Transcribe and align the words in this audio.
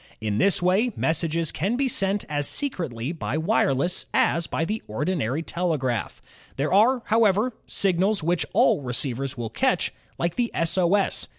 In 0.19 0.39
this 0.39 0.63
way, 0.63 0.91
messages 0.95 1.51
can 1.51 1.75
be 1.75 1.87
sent 1.87 2.25
as 2.27 2.47
secretly 2.47 3.11
by 3.11 3.37
wireless 3.37 4.07
as 4.15 4.47
by 4.47 4.65
the 4.65 4.81
ordinary 4.87 5.43
telegraph. 5.43 6.23
There 6.55 6.73
are, 6.73 7.03
however, 7.05 7.53
signals 7.67 8.23
which 8.23 8.43
all 8.51 8.81
receivers 8.81 9.37
will 9.37 9.51
catch, 9.51 9.93
like 10.17 10.37
the 10.37 10.49
S. 10.55 10.75
O. 10.75 10.95
S. 10.95 11.27